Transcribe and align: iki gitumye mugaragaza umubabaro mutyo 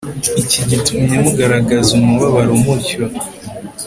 iki 0.41 0.61
gitumye 0.69 1.15
mugaragaza 1.23 1.89
umubabaro 1.99 2.51
mutyo 2.63 2.99